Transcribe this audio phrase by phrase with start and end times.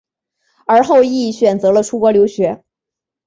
[0.65, 2.63] 而后者亦选择了出国留学。